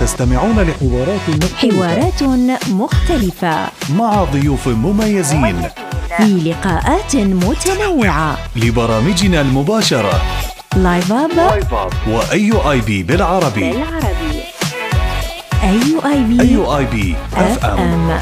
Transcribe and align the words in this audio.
تستمعون 0.00 0.60
لحوارات 0.60 1.28
مختلفة 1.28 1.56
حوارات 1.56 2.22
مختلفة. 2.68 3.68
مع 3.96 4.24
ضيوف 4.24 4.68
مميزين. 4.68 5.68
في 6.16 6.24
لقاءات 6.24 7.16
متنوعة. 7.16 8.38
لبرامجنا 8.56 9.40
المباشرة. 9.40 10.22
لايف 10.76 11.12
اب 11.12 11.92
وأي 12.08 12.52
آي 12.70 12.80
بي 12.80 13.02
بالعربي. 13.02 13.70
بالعربي. 13.70 14.42
أي 15.62 16.12
آي 16.12 16.22
بي. 16.24 16.40
أي 16.40 16.56
آي 16.76 16.84
بي 16.84 17.16
أف 17.36 17.64
أم. 17.64 18.18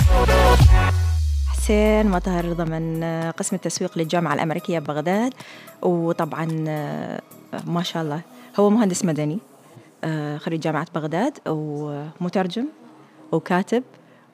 حسين 1.52 2.06
مطهر 2.06 2.44
رضا 2.44 2.64
من 2.64 3.04
قسم 3.38 3.56
التسويق 3.56 3.98
للجامعة 3.98 4.34
الأمريكية 4.34 4.78
ببغداد. 4.78 5.32
وطبعا 5.82 6.64
آه، 6.68 7.20
ما 7.66 7.82
شاء 7.82 8.02
الله 8.02 8.20
هو 8.60 8.70
مهندس 8.70 9.04
مدني. 9.04 9.38
خريج 10.38 10.60
جامعة 10.60 10.86
بغداد 10.94 11.38
ومترجم 11.46 12.66
وكاتب 13.32 13.82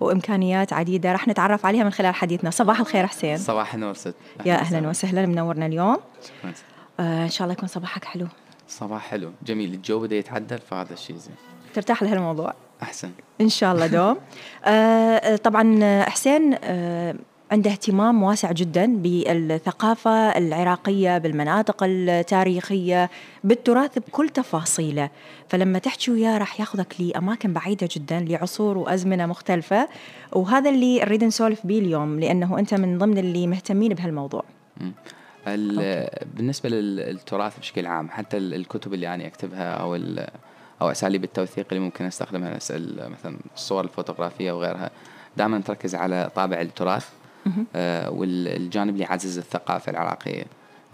وإمكانيات 0.01 0.73
عديدة. 0.73 1.13
راح 1.13 1.29
نتعرف 1.29 1.67
عليها 1.67 1.85
من 1.85 1.91
خلال 1.91 2.15
حديثنا. 2.15 2.51
صباح 2.51 2.81
الخير 2.81 3.07
حسين. 3.07 3.37
صباح 3.37 3.75
النور 3.75 3.95
ست. 3.95 4.15
يا 4.47 4.55
أهلا 4.55 4.89
وسهلا. 4.89 5.27
منورنا 5.27 5.67
اليوم. 5.67 5.97
شكراً. 6.23 6.53
آه، 7.01 7.25
إن 7.25 7.31
شاء 7.31 7.45
الله 7.45 7.53
يكون 7.53 7.69
صباحك 7.69 8.05
حلو. 8.05 8.27
صباح 8.69 9.03
حلو. 9.03 9.33
جميل. 9.47 9.75
الجو 9.75 10.01
بدا 10.01 10.17
يتعدل 10.17 10.59
فهذا 10.59 10.93
الشيء 10.93 11.17
زين. 11.17 11.35
ترتاح 11.75 12.03
لهالموضوع 12.03 12.55
أحسن. 12.83 13.11
إن 13.41 13.49
شاء 13.49 13.75
الله 13.75 13.87
دوم. 13.87 14.17
آه، 14.65 14.69
آه، 14.69 15.37
طبعا 15.37 15.79
آه، 15.83 16.03
حسين 16.03 16.57
آه، 16.63 17.15
عنده 17.53 17.71
اهتمام 17.71 18.23
واسع 18.23 18.53
جدا 18.53 18.97
بالثقافة 18.97 20.11
العراقية 20.39 21.19
بالمناطق 21.19 21.77
التاريخية 21.83 23.11
بالتراث 23.45 23.99
بكل 23.99 24.29
تفاصيله. 24.29 25.11
فلما 25.49 25.79
تحكي 25.79 26.11
وياه 26.11 26.39
راح 26.39 26.61
ياخذك 26.61 26.95
لأماكن 27.01 27.53
بعيدة 27.53 27.89
جدا 27.93 28.21
لعصور 28.21 28.79
وأزمنة 28.79 29.27
مختلفة. 29.27 29.89
وهذا 30.33 30.71
اللي 30.71 31.01
نريد 31.01 31.25
نسولف 31.25 31.67
به 31.67 31.79
اليوم 31.79 32.21
لأنه 32.21 32.59
أنت 32.59 32.75
من 32.75 32.99
ضمن 32.99 33.19
اللي 33.19 33.47
مهتمين 33.47 33.95
بهالموضوع. 33.95 34.45
ال- 35.47 36.09
بالنسبة 36.37 36.69
لل- 36.69 36.97
للتراث 36.97 37.59
بشكل 37.59 37.87
عام 37.87 38.09
حتى 38.09 38.37
ال- 38.37 38.55
الكتب 38.55 38.95
اللي 38.95 39.15
أنا 39.15 39.27
أكتبها 39.27 39.75
أو 39.75 39.97
ال- 39.97 40.27
أو 40.83 40.91
أساليب 40.91 41.25
التوثيق 41.25 41.67
اللي 41.73 41.81
ممكن 41.85 42.05
أستخدمها 42.05 42.57
اسال 42.57 43.11
مثلا 43.11 43.39
الصور 43.55 43.85
الفوتوغرافية 43.85 44.53
وغيرها 44.53 44.91
دائما 45.37 45.61
تركز 45.61 45.95
على 45.95 46.31
طابع 46.35 46.61
التراث. 46.61 47.09
والجانب 48.09 48.93
اللي 48.95 49.05
يعزز 49.05 49.39
الثقافة 49.39 49.91
العراقية. 49.91 50.45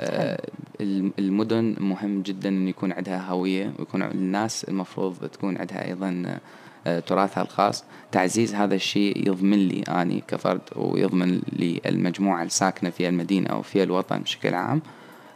آه، 0.00 0.40
الم- 0.80 1.12
المدن 1.18 1.76
مهم 1.80 2.22
جدا 2.22 2.48
إن 2.48 2.68
يكون 2.68 2.92
عندها 2.92 3.30
هوية 3.30 3.72
ويكون 3.78 4.02
الناس 4.02 4.64
المفروض 4.64 5.16
تكون 5.32 5.56
عندها 5.58 5.86
أيضا 5.88 6.38
آه، 6.86 7.00
تراثها 7.00 7.42
الخاص. 7.42 7.84
تعزيز 8.12 8.54
هذا 8.54 8.74
الشيء 8.74 9.28
يضمن 9.28 9.68
لي 9.68 9.82
أني 9.82 10.22
كفرد 10.28 10.60
ويضمن 10.76 11.40
لي 11.52 11.80
المجموعة 11.86 12.42
الساكنة 12.42 12.90
في 12.90 13.08
المدينة 13.08 13.50
أو 13.50 13.62
في 13.62 13.82
الوطن 13.82 14.18
بشكل 14.18 14.54
عام 14.54 14.82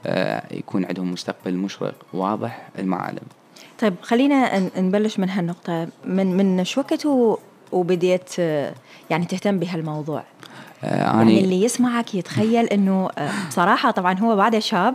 آه، 0.06 0.54
يكون 0.54 0.84
عندهم 0.84 1.12
مستقبل 1.12 1.54
مشرق 1.56 1.94
واضح 2.12 2.68
المعالم. 2.78 3.22
طيب 3.80 3.94
خلينا 4.02 4.58
نبلش 4.80 5.18
من 5.18 5.28
هالنقطة. 5.30 5.88
من 6.06 6.36
من 6.36 6.64
شو 6.64 6.82
وبديت 7.72 8.30
آه، 8.38 8.74
يعني 9.10 9.24
تهتم 9.24 9.58
بهالموضوع؟ 9.58 10.18
آه، 10.20 10.24
يعني 10.82 11.22
اني 11.22 11.40
اللي 11.40 11.64
يسمعك 11.64 12.14
يتخيل 12.14 12.66
إنه 12.66 13.10
آه، 13.18 13.30
بصراحة 13.48 13.90
طبعا 13.90 14.18
هو 14.18 14.36
بعده 14.36 14.58
شاب 14.58 14.94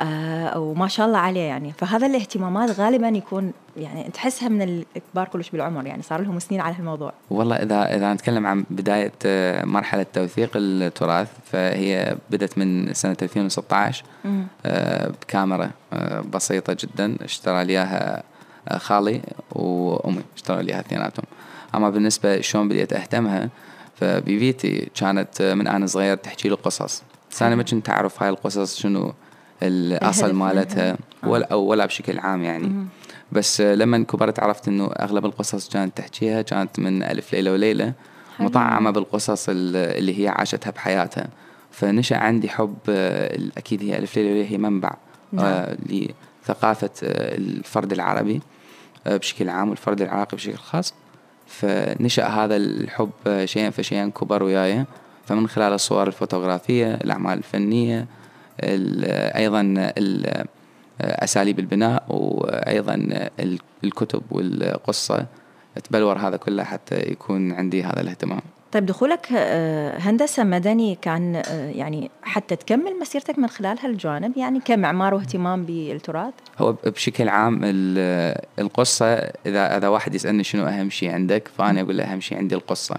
آه، 0.00 0.58
وما 0.58 0.88
شاء 0.88 1.06
الله 1.06 1.18
عليه 1.18 1.40
يعني. 1.40 1.72
فهذا 1.72 2.06
الاهتمامات 2.06 2.80
غالبا 2.80 3.08
يكون 3.08 3.52
يعني 3.76 4.10
تحسها 4.10 4.48
من 4.48 4.62
الكبار 4.96 5.28
كلش 5.28 5.50
بالعمر 5.50 5.86
يعني 5.86 6.02
صار 6.02 6.20
لهم 6.20 6.38
سنين 6.38 6.60
على 6.60 6.74
هالموضوع 6.74 7.12
والله 7.30 7.56
إذا 7.56 7.96
إذا 7.96 8.12
نتكلم 8.14 8.46
عن 8.46 8.64
بداية 8.70 9.12
آه، 9.26 9.64
مرحلة 9.64 10.06
توثيق 10.12 10.50
التراث 10.56 11.28
فهي 11.44 12.16
بدأت 12.30 12.58
من 12.58 12.94
سنة 12.94 13.16
2016 13.22 14.04
آه، 14.66 15.08
بكاميرا 15.08 15.70
آه، 15.92 16.20
بسيطة 16.20 16.76
جدا 16.80 17.16
اشترى 17.24 17.64
لي 17.64 17.72
اياها 17.72 18.22
آه، 18.68 18.78
خالي 18.78 19.20
وأمي 19.52 20.22
اشتروا 20.36 20.62
لي 20.62 20.72
اياها 20.72 20.80
اثنيناتهم. 20.80 21.24
أما 21.74 21.90
بالنسبة 21.90 22.40
شلون 22.40 22.68
بديت 22.68 22.92
أهتمها 22.92 23.48
فبيبيتي 24.00 24.88
كانت 24.94 25.42
من 25.42 25.66
أنا 25.66 25.86
صغير 25.86 26.16
تحكي 26.16 26.48
لي 26.48 26.54
قصص 26.54 27.02
بس 27.30 27.42
أنا 27.42 27.56
ما 27.56 27.62
كنت 27.62 27.88
أعرف 27.90 28.22
هاي 28.22 28.28
القصص 28.30 28.78
شنو 28.78 29.12
الأصل 29.62 30.32
مالتها. 30.34 30.90
آه. 30.92 31.28
ولا 31.28 31.54
ولا 31.54 31.86
بشكل 31.86 32.18
عام 32.18 32.42
يعني 32.42 32.86
بس 33.32 33.60
لما 33.60 33.98
كبرت 34.04 34.40
عرفت 34.40 34.68
إنه 34.68 34.86
أغلب 34.86 35.26
القصص 35.26 35.68
كانت 35.68 35.96
تحكيها 35.96 36.42
كانت 36.42 36.78
من 36.78 37.02
ألف 37.02 37.32
ليلة 37.32 37.52
وليلة. 37.52 37.92
مطعمة 38.40 38.90
بالقصص 38.90 39.48
ال- 39.48 39.76
اللي 39.76 40.22
هي 40.22 40.28
عاشتها 40.28 40.70
بحياتها 40.70 41.28
فنشأ 41.70 42.16
عندي 42.16 42.48
حب 42.48 42.76
أكيد 43.56 43.82
هي 43.82 43.98
ألف 43.98 44.16
ليلة 44.16 44.30
وليلة 44.30 44.50
هي 44.50 44.58
منبع 44.58 44.90
نعم. 45.32 45.44
آه، 45.46 45.76
لثقافة 45.86 46.90
آه، 47.02 47.34
الفرد 47.36 47.92
العربي 47.92 48.40
بشكل 49.06 49.48
عام 49.48 49.68
والفرد 49.68 50.02
العراقي 50.02 50.36
بشكل 50.36 50.56
خاص 50.56 50.94
فنشأ 51.48 52.26
هذا 52.26 52.56
الحب 52.56 53.10
شيئا 53.44 53.70
فشيئا 53.70 54.08
كبر 54.08 54.42
وياي. 54.42 54.84
فمن 55.26 55.48
خلال 55.48 55.72
الصور 55.72 56.06
الفوتوغرافية 56.06 56.94
الأعمال 56.94 57.38
الفنية 57.38 58.06
ال- 58.60 59.04
أيضا 59.36 59.60
ال- 59.98 60.46
أساليب 61.00 61.58
البناء 61.58 62.02
وأيضا 62.08 62.94
ال- 63.40 63.58
الكتب 63.84 64.22
والقصة. 64.30 65.26
تبلور 65.84 66.18
هذا 66.18 66.36
كله 66.36 66.64
حتى 66.64 66.96
يكون 66.96 67.52
عندي 67.52 67.82
هذا 67.82 68.00
الاهتمام. 68.00 68.40
طيب 68.72 68.86
دخولك 68.86 69.28
آه، 69.32 69.98
هندسة 69.98 70.44
مدني 70.44 70.94
كان 71.02 71.36
آه، 71.36 71.70
يعني 71.70 72.10
حتى 72.22 72.56
تكمل 72.56 72.98
مسيرتك 73.00 73.38
من 73.38 73.48
خلال 73.48 73.78
هالجانب 73.82 74.36
يعني 74.36 74.60
كمعمار 74.60 75.14
واهتمام 75.14 75.64
بالتراث؟ 75.64 76.34
هو 76.58 76.72
بشكل 76.86 77.28
عام 77.28 77.60
ال- 77.64 78.38
القصة 78.58 79.06
إذا 79.46 79.76
إذا 79.76 79.88
واحد 79.88 80.14
يسألني 80.14 80.44
شنو 80.44 80.64
أهم 80.66 80.90
شيء 80.90 81.10
عندك 81.10 81.48
فأنا 81.58 81.80
أقول 81.80 81.96
له 81.96 82.04
أهم 82.04 82.20
شيء 82.20 82.38
عندي 82.38 82.54
القصة. 82.54 82.96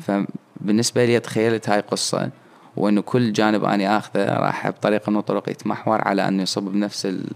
فبالنسبة 0.00 1.04
لي 1.04 1.20
تخيلت 1.20 1.68
هاي 1.68 1.80
قصة 1.80 2.30
وإنه 2.76 3.00
كل 3.00 3.32
جانب 3.32 3.64
أنا 3.64 3.96
آخذه 3.98 4.24
راح 4.38 4.68
بطريقة 4.68 5.10
من 5.10 5.16
الطرق 5.18 5.48
يتمحور 5.48 6.00
على 6.08 6.28
أنه 6.28 6.42
يصب 6.42 6.62
بنفس 6.62 7.06
ال... 7.06 7.26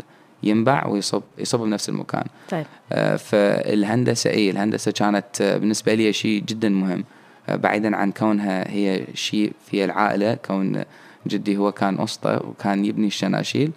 ينبع 0.43 0.87
ويصب 0.87 1.23
يصب 1.39 1.61
بنفس 1.61 1.89
المكان. 1.89 2.25
طيب. 2.51 2.67
آه، 2.93 3.17
فالهندسة 3.17 4.31
أي 4.31 4.51
الهندسة 4.51 4.91
كانت 4.93 5.41
آه، 5.41 5.57
بالنسبة 5.57 5.95
لي 5.95 6.13
شيء 6.13 6.43
جدا 6.43 6.69
مهم. 6.69 6.99
آه، 7.01 7.05
بعيدا 7.49 7.97
عن 7.97 8.13
كونها 8.13 8.71
هي 8.71 9.07
شيء 9.15 9.53
في 9.67 9.85
العائلة 9.85 10.35
كون 10.35 10.83
جدي 11.27 11.57
هو 11.57 11.73
كان 11.73 12.01
أسطى 12.01 12.41
وكان 12.45 12.85
يبني 12.85 13.07
الشناشيل 13.07 13.73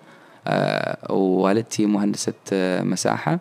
آه، 0.48 1.12
ووالدتي 1.14 1.86
مهندسة 1.86 2.34
آه، 2.54 2.82
مساحة. 2.84 3.40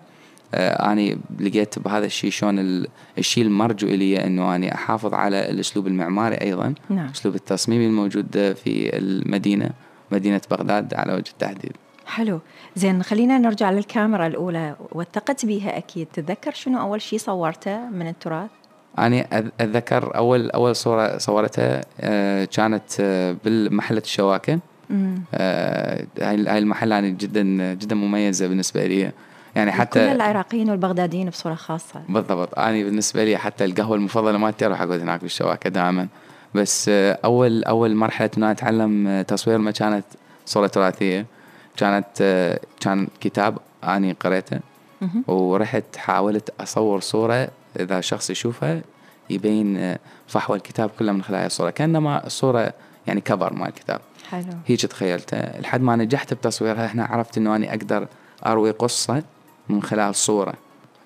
آه، 0.54 0.92
أنا 0.92 1.16
لقيت 1.40 1.78
بهذا 1.78 2.06
الشيء 2.06 2.30
شلون 2.30 2.58
ال- 2.58 2.88
الشيء 3.18 3.44
المرجو 3.44 3.88
إلي 3.88 4.24
أنه 4.26 4.56
أنا 4.56 4.74
أحافظ 4.74 5.14
على 5.14 5.50
الأسلوب 5.50 5.86
المعماري 5.86 6.36
أيضا 6.36 6.74
نعم. 6.90 7.06
أسلوب 7.08 7.34
التصميمي 7.34 7.86
الموجود 7.86 8.54
في 8.64 8.96
المدينة 8.98 9.70
مدينة 10.12 10.40
بغداد 10.50 10.94
على 10.94 11.12
وجه 11.12 11.30
التحديد. 11.30 11.72
حلو. 12.06 12.40
زين 12.76 13.02
خلينا 13.02 13.38
نرجع 13.38 13.70
للكاميرا 13.70 14.26
الأولى. 14.26 14.76
وثقت 14.92 15.46
بيها 15.46 15.78
أكيد. 15.78 16.06
تتذكر 16.12 16.52
شنو 16.52 16.80
أول 16.80 17.00
شيء 17.02 17.18
صورته 17.18 17.88
من 17.90 18.08
التراث؟ 18.08 18.50
أنا 18.98 19.26
أتذكر 19.60 20.16
أول 20.16 20.50
أول 20.50 20.76
صورة 20.76 21.18
صورتها 21.18 21.84
آه، 22.00 22.44
كانت 22.44 23.00
آه، 23.00 23.36
بالمحلة 23.44 23.98
الشواكة. 23.98 24.58
آه، 25.34 26.06
هاي 26.20 26.46
هاي 26.46 26.58
المحلة 26.58 26.94
يعني 26.94 27.10
جدا 27.10 27.74
جدا 27.74 27.94
مميزة 27.94 28.46
بالنسبة 28.46 28.86
لي. 28.86 29.12
يعني 29.56 29.70
كل 29.70 29.76
حتى 29.76 30.12
العراقيين 30.12 30.70
والبغداديين 30.70 31.28
بصورة 31.28 31.54
خاصة. 31.54 32.02
بالضبط. 32.08 32.58
أنا 32.58 32.82
بالنسبة 32.84 33.24
لي 33.24 33.36
حتى 33.36 33.64
القهوة 33.64 33.96
المفضلة 33.96 34.38
مالتي 34.38 34.66
أروح 34.66 34.80
أقعد 34.80 35.00
هناك 35.00 35.20
بالشواكة 35.20 35.70
دائما. 35.70 36.08
بس 36.54 36.88
أول 37.24 37.64
أول 37.64 37.94
مرحلة 37.94 38.30
إنه 38.38 38.50
أتعلم 38.50 39.24
تصوير 39.28 39.58
ما 39.58 39.70
كانت 39.70 40.04
صورة 40.46 40.66
تراثية. 40.66 41.26
كانت 41.76 42.06
كان 42.80 43.08
كتاب 43.20 43.58
أنا 43.84 44.14
قريته. 44.20 44.60
ورحت 45.26 45.96
حاولت 45.96 46.50
أصور 46.60 47.00
صورة 47.00 47.48
إذا 47.80 48.00
شخص 48.00 48.30
يشوفها 48.30 48.82
يبين 49.30 49.76
آه، 49.76 49.98
فحوى 50.26 50.56
الكتاب 50.56 50.90
كله 50.98 51.12
من 51.12 51.22
خلال 51.22 51.46
الصورة. 51.46 51.70
كأنما 51.70 52.26
الصورة 52.26 52.72
يعني 53.06 53.20
cover 53.20 53.52
مال 53.52 53.68
الكتاب. 53.68 54.00
حلو. 54.30 54.52
هيك 54.66 54.80
تخيلتها 54.80 55.60
لحد 55.60 55.80
ما 55.80 55.96
نجحت 55.96 56.34
بتصويرها 56.34 56.86
هنا 56.86 57.04
عرفت 57.04 57.38
إنه 57.38 57.56
اني 57.56 57.70
أقدر 57.70 58.06
أروي 58.46 58.70
قصة 58.70 59.22
من 59.68 59.82
خلال 59.82 60.14
صورة. 60.14 60.54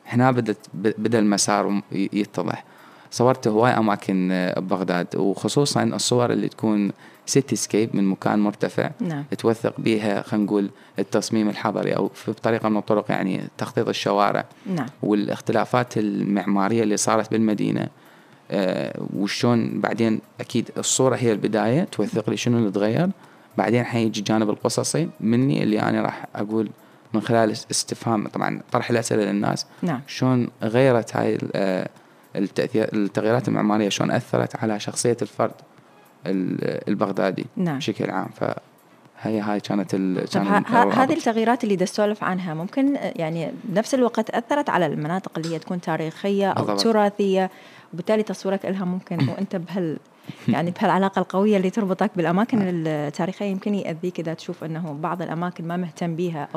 هنا 0.07 0.31
بدت 0.31 0.59
بدأ 0.75 1.19
المسار 1.19 1.83
يتضح. 1.93 2.65
صورت 3.11 3.49
هواي 3.49 3.73
أماكن 3.73 4.29
آه، 4.33 4.61
ببغداد 4.61 5.17
وخصوصا 5.17 5.83
الصور 5.83 6.33
اللي 6.33 6.49
تكون 6.49 6.93
cityscape 7.31 7.97
من 7.97 8.05
مكان 8.05 8.39
مرتفع 8.39 8.91
نعم. 9.01 9.25
توثق 9.39 9.75
بها 9.79 10.23
خلينا 10.23 10.47
نقول 10.47 10.71
التصميم 10.99 11.49
الحضري 11.49 11.97
أو 11.97 12.09
في 12.09 12.31
بطريقة 12.31 12.69
من 12.69 12.77
الطرق 12.77 13.11
يعني 13.11 13.41
تخطيط 13.59 13.89
الشوارع. 13.89 14.45
نعم. 14.67 14.87
والاختلافات 15.03 15.99
المعمارية 15.99 16.83
اللي 16.83 16.97
صارت 16.97 17.31
بالمدينة 17.31 17.89
آه 18.51 19.01
وشون 19.17 19.81
بعدين 19.81 20.21
أكيد 20.41 20.71
الصورة 20.79 21.17
هي 21.17 21.33
البداية 21.33 21.85
توثق 21.85 22.31
لي 22.31 22.37
شنو 22.37 22.59
اللي 22.59 22.71
تغير. 22.71 23.11
بعدين 23.59 23.85
حيجي 23.85 24.21
الجانب 24.21 24.51
القصصي 24.51 25.09
مني 25.21 25.63
اللي 25.63 25.81
أنا 25.81 26.03
راح 26.03 26.27
أقول 26.37 26.71
من 27.15 27.21
خلال 27.21 27.51
استفهام. 27.51 28.29
طبعا 28.29 28.61
طرح 28.73 28.91
الأسئلة 28.91 29.23
للناس. 29.25 29.67
نعم. 29.83 30.01
شلون 30.07 30.49
غيرت 30.63 31.17
هاي 31.17 31.39
آه، 31.55 31.89
التأثير 32.37 32.89
التغييرات 32.93 33.49
المعمارية؟ 33.49 33.89
شلون 33.89 34.11
أثرت 34.11 34.57
على 34.57 34.81
شخصية 34.81 35.17
الفرد؟ 35.23 35.51
ال- 35.51 35.61
البغدادي 36.27 37.47
نعم. 37.57 37.77
بشكل 37.77 38.11
عام 38.11 38.29
فهي 38.29 39.41
هاي 39.41 39.61
كانت 39.61 39.95
ال... 39.95 40.27
هذه 40.93 41.13
التغييرات 41.13 41.65
اللي 41.65 41.77
تسولف 41.77 42.25
عنها 42.25 42.55
ممكن 42.55 42.97
يعني 43.17 43.53
بنفس 43.65 43.95
الوقت 43.95 44.31
أثرت 44.31 44.71
على 44.71 44.87
المناطق 44.87 45.33
اللي 45.39 45.55
هي 45.55 45.59
تكون 45.59 45.81
تاريخية 45.81 46.51
أو 46.51 46.65
بالضبط. 46.65 46.81
تراثية 46.81 47.51
وبالتالي 47.95 48.23
تصويرك 48.23 48.65
لها 48.65 48.85
ممكن 48.85 49.19
وأنت 49.31 49.57
بهال 49.57 49.99
يعني 50.49 50.71
بهالعلاقة 50.71 51.19
القوية 51.19 51.57
اللي 51.57 51.71
تربطك 51.71 52.11
بالأماكن 52.17 52.59
التاريخية 52.63 53.47
يمكن 53.47 53.75
يأذيك 53.75 54.21
إذا 54.21 54.35
تشوف 54.35 54.65
أنه 54.65 54.93
بعض 54.93 55.23
الأماكن 55.23 55.65
ما 55.69 55.77
مهتم 55.77 56.17
بيها 56.17 56.49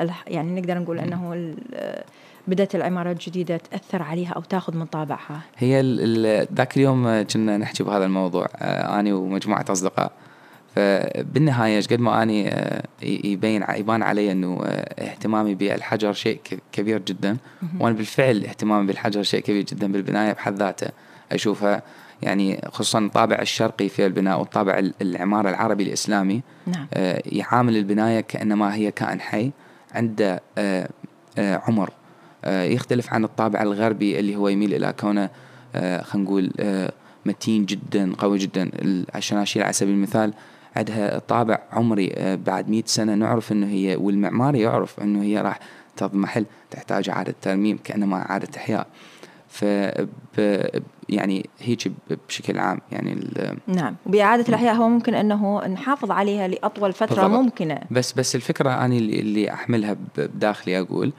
الح- 0.00 0.24
يعني 0.26 0.60
نقدر 0.60 0.78
نقول 0.78 0.98
أنه 0.98 1.32
ال- 1.32 1.56
آه، 1.74 2.04
بدأت 2.48 2.74
العمارات 2.74 3.16
الجديدة 3.16 3.56
تأثر 3.56 4.02
عليها 4.02 4.32
أو 4.32 4.40
تاخذ 4.40 4.76
من 4.76 4.86
طابعها. 4.86 5.40
هي 5.56 5.80
ذاك 6.54 6.76
اليوم 6.76 7.22
كنا 7.22 7.56
نحكي 7.58 7.82
بهذا 7.84 8.04
الموضوع 8.04 8.46
آه، 8.56 9.00
أنا 9.00 9.14
ومجموعة 9.14 9.64
أصدقاء. 9.68 10.12
فبالنهاية 10.76 11.76
إيش 11.76 11.88
قد 11.88 12.00
ما 12.00 12.22
أني 12.22 12.48
آه، 12.48 12.82
يبين 13.02 13.64
يبان 13.76 14.02
علي 14.02 14.32
أنه 14.32 14.60
آه، 14.64 15.04
اهتمامي 15.04 15.54
بالحجر 15.54 16.12
شيء 16.12 16.40
كبير 16.72 16.98
جدا. 16.98 17.36
وأنا 17.80 17.96
بالفعل 17.96 18.44
اهتمامي 18.44 18.86
بالحجر 18.86 19.22
شيء 19.22 19.40
كبير 19.40 19.62
جدا 19.62 19.92
بالبناية 19.92 20.32
بحد 20.32 20.54
ذاته 20.58 20.86
أشوفها. 21.32 21.82
يعني 22.22 22.60
خصوصا 22.72 22.98
الطابع 22.98 23.36
الشرقي 23.42 23.88
في 23.88 24.06
البناء 24.06 24.38
والطابع 24.38 24.78
ال- 24.78 24.94
العمارة 25.02 25.50
العربي 25.50 25.82
الإسلامي 25.82 26.42
نعم. 26.66 26.86
آه، 26.94 27.22
يعامل 27.26 27.76
البناية 27.76 28.20
كأنما 28.20 28.74
هي 28.74 28.90
كائن 28.90 29.20
حي 29.20 29.50
عنده 29.94 30.42
آه، 30.58 30.88
آه، 31.38 31.62
عمر. 31.68 31.90
آه، 32.44 32.62
يختلف 32.64 33.12
عن 33.12 33.24
الطابع 33.24 33.62
الغربي 33.62 34.18
اللي 34.18 34.36
هو 34.36 34.48
يميل 34.48 34.74
إلى 34.74 34.92
كونه 35.00 35.30
آه، 35.74 36.02
خلينا 36.02 36.28
نقول 36.28 36.52
آه، 36.60 36.92
متين 37.26 37.64
جدا 37.66 38.12
قوي 38.18 38.38
جدا. 38.38 38.62
ال- 38.62 39.16
الشناشير 39.16 39.62
على 39.62 39.72
سبيل 39.72 39.94
المثال 39.94 40.34
عندها 40.76 41.18
طابع 41.18 41.58
عمري 41.72 42.12
آه، 42.16 42.34
بعد 42.34 42.68
مئة 42.68 42.82
سنة 42.86 43.14
نعرف 43.14 43.52
أنه 43.52 43.66
هي 43.66 43.96
والمعماري 43.96 44.60
يعرف 44.60 45.00
أنه 45.00 45.22
هي 45.22 45.40
راح 45.40 45.58
تضمحل 45.96 46.46
تحتاج 46.70 47.08
إعادة 47.10 47.34
ترميم 47.42 47.78
كأنما 47.84 48.16
إعادة 48.30 48.48
إحياء. 48.56 48.86
ف 49.54 49.64
يعني 51.08 51.46
هيك 51.60 51.92
بشكل 52.28 52.58
عام 52.58 52.78
يعني 52.92 53.20
نعم 53.66 53.94
وبإعادة 54.06 54.44
الإحياء 54.48 54.74
هو 54.74 54.88
ممكن 54.88 55.14
أنه 55.14 55.66
نحافظ 55.66 56.10
عليها 56.10 56.48
لأطول 56.48 56.92
فترة 56.92 57.22
بالضبط. 57.22 57.40
ممكنة 57.40 57.78
بس 57.90 58.12
بس 58.12 58.34
الفكرة 58.36 58.70
أنا 58.70 58.94
اللي, 58.96 59.20
اللي 59.20 59.52
أحملها 59.52 59.96
بداخلي 60.18 60.80
أقول 60.80 61.12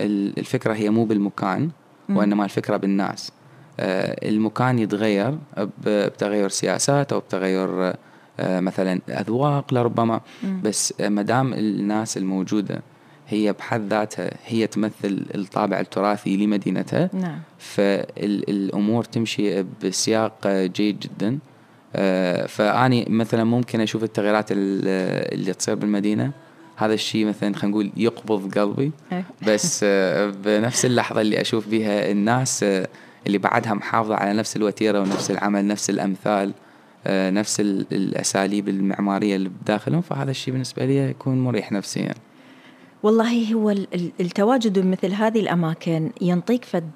ال- 0.00 0.38
الفكرة 0.38 0.74
هي 0.74 0.90
مو 0.90 1.04
بالمكان. 1.04 1.70
وإنما 2.08 2.44
الفكرة 2.44 2.76
بالناس 2.76 3.32
آه، 3.80 4.28
المكان 4.28 4.78
يتغير 4.78 5.38
بتغير 5.86 6.48
سياسات 6.48 7.12
أو 7.12 7.20
بتغير 7.20 7.92
آه، 8.40 8.60
مثلا 8.60 9.00
أذواق 9.08 9.74
لربما. 9.74 10.20
بس 10.62 10.94
ما 11.00 11.22
دام 11.22 11.52
الناس 11.52 12.16
الموجودة 12.16 12.82
هي 13.32 13.52
بحد 13.52 13.88
ذاتها 13.88 14.30
هي 14.46 14.66
تمثل 14.66 15.24
الطابع 15.34 15.80
التراثي 15.80 16.36
لمدينتها. 16.36 17.10
نعم. 17.12 17.38
فالأمور 17.58 19.04
تمشي 19.04 19.62
بسياق 19.84 20.46
جيد 20.48 21.00
جدا. 21.00 21.38
آه، 21.96 22.46
فأني 22.46 23.06
مثلا 23.08 23.44
ممكن 23.44 23.80
أشوف 23.80 24.02
التغييرات 24.04 24.52
ال- 24.52 24.58
اللي 25.34 25.52
تصير 25.54 25.74
بالمدينة. 25.74 26.32
هذا 26.76 26.94
الشيء 26.94 27.26
مثلا 27.26 27.54
خلينا 27.54 27.68
نقول 27.76 27.90
يقبض 27.96 28.58
قلبي. 28.58 28.92
إيه. 29.12 29.24
بس 29.46 29.80
آه، 29.84 30.32
بنفس 30.44 30.84
اللحظة 30.84 31.20
اللي 31.20 31.40
أشوف 31.40 31.68
بها 31.68 32.10
الناس 32.10 32.62
آه، 32.62 32.88
اللي 33.26 33.38
بعدها 33.38 33.74
محافظة 33.74 34.14
على 34.14 34.32
نفس 34.32 34.56
الوتيرة 34.56 35.00
ونفس 35.00 35.30
العمل 35.30 35.66
نفس 35.66 35.90
الأمثال 35.90 36.52
نفس 37.06 37.60
ال- 37.60 37.86
الأساليب 37.92 38.68
المعمارية 38.68 39.36
اللي 39.36 39.50
بداخلهم. 39.62 40.00
فهذا 40.00 40.30
الشيء 40.30 40.52
بالنسبة 40.52 40.84
لي 40.84 40.96
يكون 40.96 41.40
مريح 41.44 41.72
نفسيا. 41.72 42.14
والله 43.02 43.54
هو 43.54 43.70
ال- 43.70 43.88
ال- 43.94 44.12
التواجد 44.20 44.78
بمثل 44.78 45.12
هذه 45.12 45.40
الأماكن 45.40 46.10
ينطيك 46.20 46.64
فد 46.64 46.90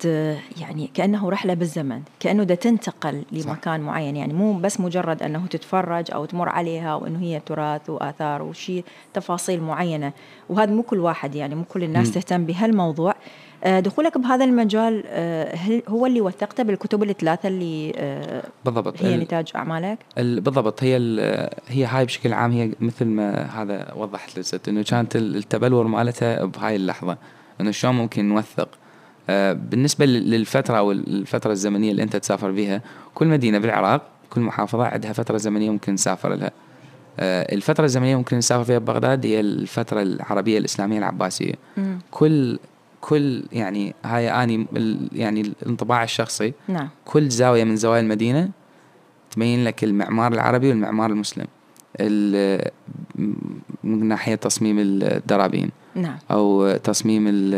يعني 0.61 0.91
كأنه 0.95 1.31
رحلة 1.31 1.55
بالزمن 1.55 2.03
كأنه 2.21 2.43
دا 2.45 2.55
تنتقل 2.55 3.23
صح. 3.41 3.47
لمكان 3.49 3.81
معين 3.81 4.17
يعني 4.17 4.33
مو 4.33 4.53
بس 4.59 4.81
مجرد 4.81 5.23
أنه 5.23 5.47
تتفرج 5.47 6.11
أو 6.13 6.25
تمر 6.25 6.49
عليها 6.49 6.95
وأنه 6.95 7.19
هي 7.21 7.41
تراث 7.47 7.91
وآثار 7.91 8.43
وشيء 8.43 8.85
تفاصيل 9.15 9.63
معينة 9.63 10.13
وهذا 10.49 10.73
مو 10.73 10.83
كل 10.83 10.99
واحد 11.01 11.35
يعني 11.35 11.55
مو 11.55 11.65
كل 11.65 11.85
الناس 11.85 12.07
مم. 12.09 12.13
تهتم 12.15 12.45
بهالموضوع 12.47 13.15
دخولك 13.65 14.19
بهذا 14.19 14.45
المجال 14.45 15.03
آه، 15.07 15.55
هل 15.57 15.83
هو 15.89 16.07
اللي 16.07 16.21
وثقته 16.21 16.63
بالكتب 16.63 17.03
الثلاثة 17.03 17.49
اللي 17.49 17.93
آه، 17.97 18.43
بالضبط. 18.65 19.03
هي 19.03 19.17
نتاج 19.17 19.49
أعمالك؟ 19.57 19.99
ال- 20.19 20.41
بالضبط. 20.41 20.83
هي 20.83 20.97
هي 21.69 21.85
هاي 21.85 22.05
بشكل 22.05 22.33
عام 22.33 22.53
هي 22.53 22.71
مثل 22.81 23.05
ما 23.05 23.43
هذا 23.63 23.93
وضحت 23.97 24.39
لست 24.39 24.69
إنه 24.69 24.83
كانت 24.83 25.17
ال- 25.17 25.37
التبلور 25.37 25.87
مالتها 25.87 26.45
بهاي 26.45 26.77
اللحظة 26.77 27.17
إنه 27.61 27.71
شلون 27.71 27.95
ممكن 27.95 28.29
نوثق. 28.29 28.69
آه، 29.31 29.53
بالنسبة 29.53 30.07
لل- 30.07 30.31
للفترة 30.31 30.79
أو 30.79 30.93
الفترة 30.93 31.53
الزمنية 31.53 31.91
اللي 31.91 32.03
أنت 32.03 32.17
تسافر 32.17 32.51
بها 32.51 32.83
كل 33.15 33.27
مدينة 33.27 33.59
بالعراق 33.59 34.03
كل 34.31 34.41
محافظة 34.41 34.85
عندها 34.85 35.13
فترة 35.13 35.37
زمنية 35.37 35.71
ممكن 35.71 35.93
نسافر 35.95 36.35
لها. 36.35 36.51
آه، 37.21 37.55
الفترة 37.55 37.85
الزمنية 37.85 38.17
ممكن 38.17 38.37
نسافر 38.39 38.65
فيها 38.65 38.79
ببغداد 38.79 39.27
هي 39.27 39.41
الفترة 39.41 40.03
العربية 40.03 40.59
الإسلامية 40.59 40.99
العباسية. 40.99 41.55
مم. 41.77 41.99
كل 42.11 42.59
كل 43.01 43.43
يعني 43.53 43.95
هاي 44.05 44.31
أني 44.31 44.67
يعني 45.13 45.41
الانطباع 45.41 46.03
الشخصي 46.05 46.53
نعم. 46.69 46.89
كل 47.05 47.29
زاوية 47.29 47.65
من 47.65 47.77
زوايا 47.77 48.01
المدينة 48.01 48.51
تبين 49.31 49.65
لك 49.65 49.85
المعمار 49.85 50.33
العربي 50.33 50.69
والمعمار 50.69 51.11
المسلم 51.11 51.47
ال- 52.01 52.71
من 53.85 54.09
ناحية 54.09 54.35
تصميم 54.35 54.77
الدرابين 54.79 55.71
نعم. 55.95 56.19
أو 56.31 56.77
تصميم 56.77 57.29
ال- 57.29 57.55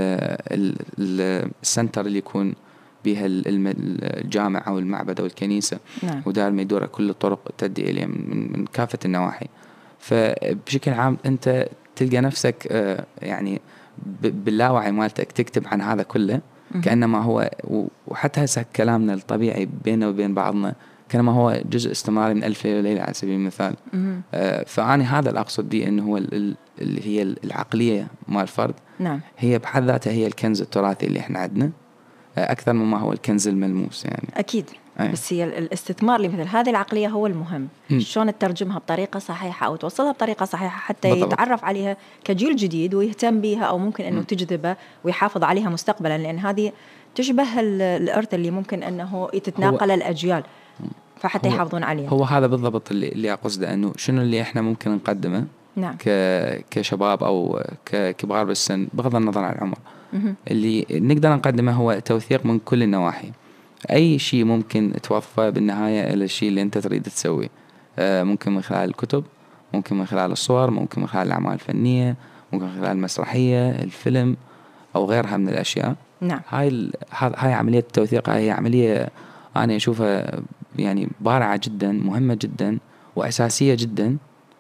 ال- 0.53 0.77
ال- 0.99 1.51
السنتر 1.63 2.07
اللي 2.07 2.19
يكون 2.19 2.55
بها 3.05 3.27
الجامع 3.27 4.65
أو 4.67 4.79
المعبد 4.79 5.21
أو 5.21 5.27
الكنيسة 5.27 5.79
نعم. 6.03 6.23
ودار 6.27 6.51
ما 6.51 6.63
يدور 6.63 6.87
كل 6.87 7.11
الطرق 7.11 7.51
تؤدي 7.59 7.91
إليه 7.91 8.07
من, 8.07 8.53
من, 8.53 8.65
كافة 8.67 8.99
النواحي. 9.05 9.47
فبشكل 9.99 10.91
عام 10.93 11.17
أنت 11.27 11.69
تلقى 11.97 12.21
نفسك 12.21 12.69
آه، 12.71 13.05
يعني 13.23 13.61
باللاوعي 14.23 14.93
مالتك 14.93 15.33
تكتب 15.33 15.67
عن 15.67 15.81
هذا 15.81 16.03
كله. 16.03 16.41
كأنما 16.83 17.23
هو 17.23 17.51
وحتى 18.07 18.45
هسه 18.45 18.65
كلامنا 18.77 19.15
الطبيعي 19.15 19.69
بيننا 19.85 20.09
وبين 20.09 20.35
بعضنا 20.35 20.75
كأنما 21.09 21.33
هو 21.33 21.61
جزء 21.71 21.91
استمراري 21.91 22.35
من 22.35 22.45
ألف 22.45 22.65
ليلة 22.67 22.79
وليلة 22.79 23.03
على 23.03 23.15
سبيل 23.15 23.35
المثال. 23.35 23.75
آه، 24.35 24.65
فأنا 24.67 25.19
هذا 25.19 25.29
اللي 25.29 25.41
أقصد 25.41 25.69
به 25.69 25.89
أنه 25.89 26.03
هو 26.07 26.17
ال- 26.17 26.35
ال- 26.35 26.57
اللي 26.81 27.07
هي 27.07 27.23
العقلية 27.45 28.07
مال 28.29 28.43
الفرد. 28.43 28.75
نعم. 28.99 29.21
هي 29.39 29.59
بحد 29.59 29.85
ذاتها 29.85 30.11
هي 30.13 30.27
الكنز 30.27 30.61
التراثي 30.61 31.07
اللي 31.07 31.21
إحنا 31.21 31.39
عندنا 31.39 31.71
آه، 32.39 32.53
أكثر 32.53 32.73
مما 32.73 32.99
هو 32.99 33.13
الكنز 33.13 33.49
الملموس 33.49 34.05
يعني. 34.05 34.29
أكيد. 34.37 34.65
أي. 35.01 35.09
بس 35.13 35.33
هي 35.33 35.45
ال- 35.45 35.55
الاستثمار 35.59 36.21
لمثل 36.21 36.49
هذه 36.49 36.71
العقلية 36.71 37.09
هو 37.09 37.27
المهم 37.27 37.69
مم. 37.91 38.01
شلون 38.01 38.39
تترجمها 38.39 38.79
بطريقة 38.79 39.19
صحيحة 39.19 39.67
أو 39.67 39.77
توصلها 39.77 40.13
بطريقة 40.13 40.45
صحيحة 40.47 40.79
حتى 40.79 41.11
بالضبط. 41.11 41.33
يتعرف 41.33 41.65
عليها 41.65 41.97
كجيل 42.25 42.57
جديد 42.57 42.95
ويهتم 42.95 43.41
بها 43.41 43.65
أو 43.65 43.79
ممكن 43.79 44.05
أنه 44.05 44.17
مم. 44.17 44.23
تجذبه 44.23 44.77
ويحافظ 45.05 45.45
عليها 45.45 45.69
مستقبلا 45.69 46.19
لأن 46.19 46.39
هذه 46.39 46.73
تشبه 47.15 47.61
ال- 47.61 47.83
الإرث 47.83 48.35
اللي 48.35 48.51
ممكن 48.51 48.83
أنه 48.83 49.29
تتناقل 49.45 49.91
الأجيال 49.91 50.43
فحتى 51.21 51.49
هو- 51.49 51.53
يحافظون 51.55 51.83
عليها 51.83 52.09
هو 52.11 52.25
هذا 52.25 52.47
بالضبط 52.47 52.91
اللي, 52.91 53.09
اللي 53.09 53.33
أقصده 53.33 53.75
أنه 53.75 53.93
شنو 53.97 54.23
اللي 54.23 54.43
إحنا 54.43 54.63
ممكن 54.63 54.91
نقدمه 54.91 55.45
نعم 55.77 55.97
ك 55.99 56.09
كشباب 56.71 57.25
أو 57.25 57.63
ككبار 57.87 58.45
بالسن 58.45 58.89
بغض 58.95 59.17
النظر 59.17 59.45
عن 59.45 59.53
العمر 59.55 59.79
مهم. 60.13 60.35
اللي 60.51 60.87
نقدر 60.91 61.35
نقدمه 61.35 61.73
هو 61.73 61.99
توثيق 62.05 62.47
من 62.47 62.59
كل 62.59 62.83
النواحي 62.83 63.31
أي 63.91 64.19
شيء 64.19 64.45
ممكن 64.45 64.93
توظفه 65.03 65.51
بالنهاية 65.51 66.15
إلى 66.15 66.25
الشيء 66.25 66.49
اللي 66.49 66.63
أنت 66.63 66.79
تريد 66.79 67.03
تسويه. 67.03 67.49
آه، 67.99 68.23
ممكن 68.23 68.53
من 68.55 68.63
خلال 68.63 68.89
الكتب 68.89 69.25
ممكن 69.75 69.97
من 69.99 70.07
خلال 70.07 70.33
الصور 70.33 70.71
ممكن 70.71 71.01
من 71.01 71.07
خلال 71.07 71.27
الأعمال 71.27 71.53
الفنية 71.53 72.17
ممكن 72.53 72.65
من 72.67 72.73
خلال 72.73 72.91
المسرحية 72.93 73.71
الفيلم 73.71 74.37
أو 74.97 75.05
غيرها 75.05 75.37
من 75.37 75.49
الأشياء. 75.49 75.95
نعم. 76.21 76.41
هاي 76.49 76.69
ال- 76.69 76.93
هاي 77.13 77.53
عملية 77.53 77.79
التوثيق 77.79 78.29
هاي 78.31 78.51
عملية 78.51 79.09
أنا 79.57 79.77
أشوفها 79.77 80.41
يعني 80.79 81.09
بارعة 81.21 81.61
جدا 81.65 81.93
مهمة 81.93 82.35
جدا 82.43 82.79
وأساسية 83.17 83.75
جدا 83.75 84.17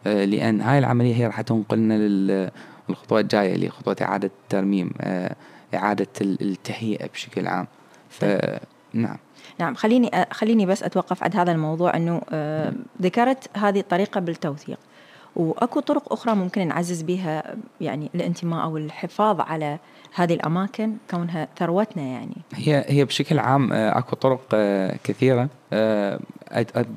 آه، 0.06 0.24
لأن 0.24 0.60
هاي 0.60 0.78
العملية 0.78 1.14
هي 1.14 1.26
راح 1.26 1.40
تنقلنا 1.40 1.94
للخطوه 2.88 3.20
الجاية 3.20 3.54
اللي 3.54 3.66
هي 3.66 3.70
خطوه 3.70 3.96
إعادة 4.02 4.30
الترميم 4.42 4.90
آه، 5.00 5.34
إعادة 5.74 6.06
ال- 6.20 6.42
التهيئة 6.50 7.06
بشكل 7.06 7.46
عام. 7.46 7.66
فنعم 8.10 8.58
نعم. 8.94 9.74
خليني 9.74 10.10
آه، 10.14 10.26
خليني 10.32 10.66
بس 10.66 10.82
أتوقف 10.82 11.22
عند 11.22 11.36
هذا 11.36 11.52
الموضوع 11.52 11.96
إنه 11.96 12.22
آه، 12.30 12.72
ذكرت 13.02 13.56
هذه 13.56 13.80
الطريقة 13.80 14.20
بالتوثيق. 14.20 14.78
وأكو 15.36 15.80
طرق 15.80 16.12
أخرى 16.12 16.34
ممكن 16.34 16.68
نعزز 16.68 17.02
بها 17.02 17.54
يعني 17.80 18.10
الانتماء 18.14 18.62
أو 18.62 18.76
الحفاظ 18.76 19.40
على 19.40 19.78
هذه 20.14 20.34
الأماكن 20.34 20.96
كونها 21.10 21.48
ثروتنا 21.56 22.02
يعني. 22.02 22.36
هي 22.54 22.84
هي 22.88 23.04
بشكل 23.04 23.38
عام 23.38 23.72
آه، 23.72 23.98
أكو 23.98 24.16
طرق 24.16 24.40
آه، 24.54 24.98
كثيرة 25.04 25.48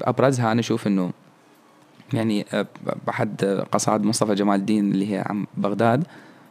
أبرزها 0.01 0.51
أنا 0.51 0.59
أشوف 0.59 0.87
إنه 0.87 1.11
يعني 2.13 2.45
بحد 3.07 3.65
قصائد 3.71 4.03
مصطفى 4.03 4.35
جمال 4.35 4.59
الدين 4.59 4.91
اللي 4.91 5.13
هي 5.13 5.23
عن 5.25 5.45
بغداد 5.57 6.03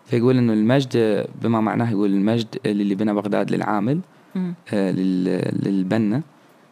فيقول 0.07 0.39
إنه 0.39 0.53
المجد 0.53 1.27
بما 1.43 1.61
معناه 1.61 1.91
يقول 1.91 2.11
المجد 2.11 2.59
للي 2.67 2.95
بنى 2.95 3.15
بغداد 3.15 3.51
للعامل. 3.51 4.01
آه، 4.37 4.91
لل- 4.91 5.63
للبنا. 5.65 6.23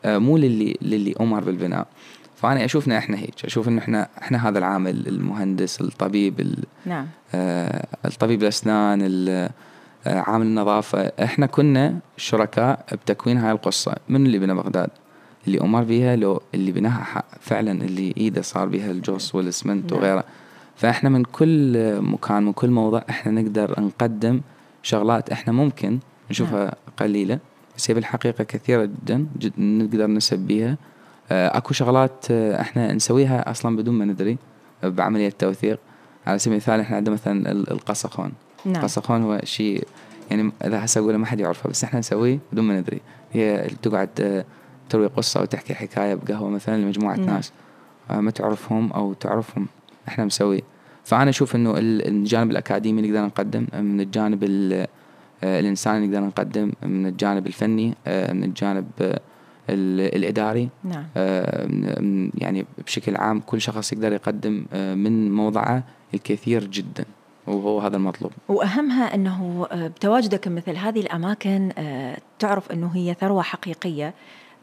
آه، 0.05 0.19
مو 0.19 0.37
للي 0.37 0.77
للي 0.83 1.15
أمر 1.21 1.45
بالبناء. 1.45 1.87
فأنا 2.37 2.65
أشوفنا 2.65 2.99
إحنا 2.99 3.17
هيك. 3.19 3.45
أشوف 3.45 3.69
إنه 3.69 3.79
إحنا 3.83 4.09
إحنا 4.23 4.49
هذا 4.49 4.59
العامل 4.59 5.09
المهندس 5.09 5.81
الطبيب 5.81 6.41
ال- 6.41 6.65
نعم. 6.87 7.07
آه، 7.35 7.87
الطبيب 8.05 8.43
الأسنان 8.43 8.99
ال- 9.03 9.51
آه، 10.07 10.21
عامل 10.21 10.47
النظافة. 10.47 11.13
إحنا 11.23 11.47
كنا 11.47 11.99
شركاء 12.17 12.85
بتكوين 12.93 13.37
هاي 13.39 13.53
القصة. 13.53 13.95
من 14.09 14.27
اللي 14.27 14.39
بنى 14.39 14.55
بغداد؟ 14.55 14.91
اللي 15.47 15.61
أمر 15.61 15.83
بيها 15.85 16.17
لو 16.17 16.41
اللي 16.55 16.73
بناها 16.73 17.23
فعلا 17.41 17.73
اللي 17.73 18.15
إيده 18.17 18.43
صار 18.43 18.69
بيها 18.69 18.91
الجوص 18.91 19.35
والإسمنت 19.35 19.93
نعم. 19.93 20.01
وغيره 20.01 20.25
فإحنا 20.77 21.09
من 21.11 21.23
كل 21.25 21.73
مكان 22.03 22.43
من 22.43 22.53
كل 22.53 22.71
موضع 22.71 23.03
إحنا 23.11 23.33
نقدر 23.43 23.81
نقدم 23.81 24.41
شغلات 24.83 25.31
إحنا 25.31 25.53
ممكن 25.53 25.99
نشوفها 26.31 26.75
قليلة 26.99 27.39
بس 27.77 27.91
هي 27.91 27.95
بالحقيقة 27.95 28.45
كثيرة 28.45 28.85
جدا 28.85 29.27
جد 29.39 29.53
نقدر 29.59 30.07
نسب 30.07 30.39
بيها 30.39 30.77
آه، 31.33 31.57
أكو 31.57 31.75
شغلات 31.75 32.25
آه، 32.31 32.61
إحنا 32.61 32.93
نسويها 32.93 33.51
أصلا 33.51 33.77
بدون 33.77 33.95
ما 33.95 34.05
ندري 34.05 34.39
آه، 34.85 34.89
بعملية 34.89 35.33
توثيق. 35.39 35.79
على 36.27 36.39
سبيل 36.39 36.53
المثال 36.53 36.81
إحنا 36.81 36.97
عندنا 36.97 37.15
مثلا 37.15 37.51
ال- 37.53 37.71
القصخون. 37.71 38.33
نعم. 38.65 38.77
القصخون 38.77 39.23
هو 39.23 39.41
شيء 39.45 39.87
يعني 40.31 40.53
إذا 40.65 40.85
هسه 40.85 40.99
أقوله 41.01 41.19
ما 41.19 41.27
حد 41.27 41.41
يعرفه 41.41 41.71
بس 41.71 41.85
إحنا 41.85 41.99
نسويه 41.99 42.39
بدون 42.53 42.65
ما 42.65 42.81
ندري. 42.81 43.01
هي 43.33 43.67
تقعد 43.83 44.45
تروي 44.91 45.07
قصة 45.07 45.43
وتحكي 45.43 45.75
حكاية 45.75 46.15
بقهوة 46.15 46.51
مثلا 46.51 46.77
لمجموعة 46.83 47.17
نعم. 47.17 47.27
ناس. 47.27 47.53
ما 48.11 48.31
تعرفهم 48.31 48.93
أو 48.93 49.13
تعرفهم 49.13 49.67
إحنا 50.09 50.25
مسويه. 50.25 50.61
فأنا 51.05 51.31
أشوف 51.31 51.57
إنه 51.57 51.71
ال- 51.79 52.09
الجانب 52.09 52.51
الأكاديمي 52.51 53.03
نقدر 53.03 53.27
نقدم 53.27 53.67
من 53.81 54.01
الجانب 54.01 54.45
آه، 55.45 55.61
الانساني 55.61 56.07
نقدر 56.07 56.21
نقدم 56.27 56.73
من 56.83 57.07
الجانب 57.07 57.47
الفني 57.47 57.95
آه، 58.07 58.33
من 58.33 58.45
الجانب 58.45 58.87
آه، 59.01 59.21
ال- 59.71 60.17
الإداري. 60.17 60.69
نعم. 60.85 61.05
يعني 62.35 62.67
بشكل 62.87 63.17
عام 63.17 63.41
كل 63.41 63.61
شخص 63.61 63.93
يقدر 63.93 64.13
يقدم 64.13 64.65
من 64.75 65.33
موضعه 65.33 65.83
الكثير 66.15 66.65
جدا 66.65 67.05
وهو 67.47 67.81
هذا 67.81 67.97
المطلوب. 67.97 68.33
وأهمها 68.49 69.15
أنه 69.15 69.67
آه، 69.73 69.87
بتواجدك 69.89 70.49
مثل 70.49 70.77
هذه 70.77 71.01
الأماكن 71.01 71.71
آه، 71.79 72.19
تعرف 72.39 72.73
أنه 72.73 72.91
هي 72.95 73.15
ثروة 73.21 73.43
حقيقية 73.43 74.15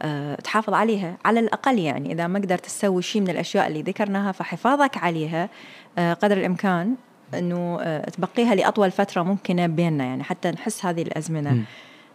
آه، 0.01 0.35
تحافظ 0.35 0.73
عليها 0.73 1.17
على 1.25 1.39
الأقل 1.39 1.79
يعني. 1.79 2.11
إذا 2.11 2.27
ما 2.27 2.39
قدرت 2.39 2.65
تسوي 2.65 3.01
شيء 3.01 3.21
من 3.21 3.29
الأشياء 3.29 3.67
اللي 3.67 3.81
ذكرناها 3.81 4.31
فحفاظك 4.31 4.97
عليها 4.97 5.49
قدر 5.97 6.37
الإمكان. 6.37 6.95
إنه 7.37 7.77
آه، 7.81 8.09
تبقيها 8.09 8.55
لأطول 8.55 8.91
فترة 8.91 9.23
ممكنة 9.23 9.67
بيننا 9.67 10.03
يعني 10.03 10.23
حتى 10.23 10.51
نحس 10.51 10.85
هذه 10.85 11.01
الأزمنة. 11.01 11.63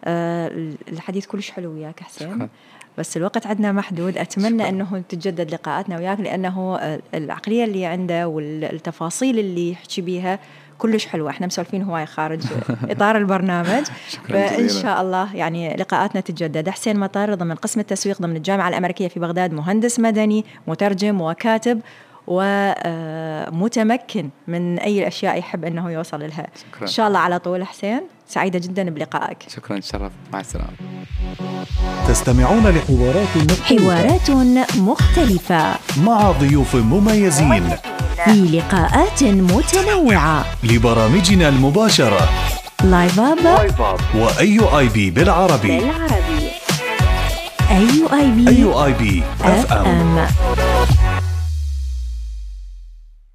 آه، 0.05 0.51
الحديث 0.93 1.27
كلش 1.27 1.51
حلو 1.51 1.73
وياك 1.73 2.01
حسين 2.01 2.35
شكراً. 2.35 2.49
بس 2.99 3.17
الوقت 3.17 3.47
عندنا 3.47 3.73
محدود 3.73 4.19
أتمنى 4.19 4.59
شكراً. 4.59 4.69
إنه 4.69 5.03
تتجدد 5.09 5.51
لقاءاتنا 5.55 5.97
وياك 5.99 6.21
لأنه 6.21 6.77
آه، 6.81 7.01
العقلية 7.15 7.65
اللي 7.65 7.87
عنده 7.87 8.29
والتفاصيل 8.29 9.39
اللي 9.39 9.71
يحكي 9.71 10.01
بيها 10.01 10.39
كلش 10.79 11.07
حلوة 11.07 11.31
إحنا 11.31 11.47
مسولفين 11.47 11.83
هواي 11.83 12.07
خارج 12.07 12.41
إطار 12.91 13.17
البرنامج 13.17 13.85
فإن. 14.29 14.69
شاء 14.69 15.01
الله 15.01 15.37
يعني 15.37 15.77
لقاءاتنا 15.77 16.21
تتجدد 16.21 16.69
حسين 16.69 16.99
مطر 17.01 17.35
ضمن 17.35 17.55
قسم 17.55 17.81
التسويق 17.81 18.23
ضمن 18.23 18.37
الجامعة 18.37 18.69
الأمريكية 18.69 19.09
في 19.09 19.21
بغداد 19.21 19.53
مهندس 19.53 20.01
مدني 20.01 20.45
مترجم 20.67 21.21
وكاتب 21.21 21.81
ومتمكن 22.31 24.29
من 24.49 24.79
أي 24.79 24.99
الأشياء 24.99 25.39
يحب 25.39 25.65
أنه 25.65 25.91
يوصل 25.91 26.21
لها. 26.21 26.47
شكراً. 26.57 26.83
إن 26.83 26.87
شاء 26.87 27.09
الله 27.09 27.19
على 27.19 27.39
طول 27.39 27.67
حسين. 27.67 28.01
سعيدة 28.29 28.59
جدا 28.59 28.91
بلقائك. 28.91 29.39
شكرا 29.49 29.79
تشرفت 29.79 30.13
مع 30.33 30.41
السلامة. 30.41 30.71
تستمعون 32.09 32.69
لحوارات 32.69 33.37
مختلفة 33.37 33.65
حوارات 33.65 34.31
مختلفة. 34.77 35.75
مع 35.97 36.31
ضيوف 36.31 36.77
مميزين. 36.77 37.69
في 38.25 38.31
لقاءات 38.31 39.23
متنوعة. 39.25 40.45
لبرامجنا 40.63 41.49
المباشرة. 41.49 42.29
لايف 42.85 43.21
اب 43.21 43.39
وأي 44.15 44.61
آي 44.79 44.89
بي 44.89 45.11
بالعربي. 45.11 45.79
بالعربي. 45.79 46.51
أي 47.71 47.89
آي 48.13 48.31
بي 48.31 48.49
أي 48.49 48.65
آي 48.65 48.93
بي 48.93 49.23
أف 49.41 49.73
اف 49.73 49.73
أم 49.73 49.87
ام 49.87 50.27